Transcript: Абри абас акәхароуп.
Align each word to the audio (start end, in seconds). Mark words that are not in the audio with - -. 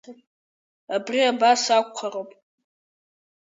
Абри 0.95 1.19
абас 1.31 1.63
акәхароуп. 1.77 2.29